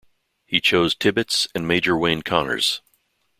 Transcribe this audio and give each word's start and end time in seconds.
He 0.47 0.59
chose 0.59 0.95
Tibbets 0.95 1.45
and 1.53 1.67
Major 1.67 1.95
Wayne 1.95 2.23
Connors. 2.23 2.81